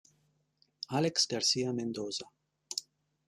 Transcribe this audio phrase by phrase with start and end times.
[0.99, 2.25] Alex Garcia Mendoza